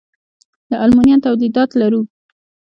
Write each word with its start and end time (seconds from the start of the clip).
د 0.69 0.71
المونیم 0.83 1.19
تولیدات 1.25 1.69
لرو؟ 1.81 2.01